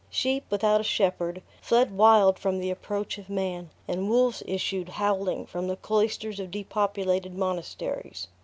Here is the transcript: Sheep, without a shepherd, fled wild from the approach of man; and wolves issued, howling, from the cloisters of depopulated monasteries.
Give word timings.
Sheep, 0.09 0.45
without 0.49 0.81
a 0.81 0.83
shepherd, 0.83 1.43
fled 1.61 1.91
wild 1.95 2.39
from 2.39 2.57
the 2.57 2.71
approach 2.71 3.19
of 3.19 3.29
man; 3.29 3.69
and 3.87 4.09
wolves 4.09 4.41
issued, 4.47 4.89
howling, 4.89 5.45
from 5.45 5.67
the 5.67 5.75
cloisters 5.77 6.39
of 6.39 6.49
depopulated 6.49 7.37
monasteries. 7.37 8.27